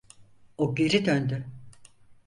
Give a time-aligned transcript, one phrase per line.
[0.57, 1.45] O geri döndü.